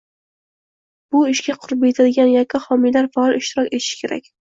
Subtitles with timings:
[1.15, 4.33] bu ishga qurbi yetadigan yakka homiylar faol ishtirok etishi kerak.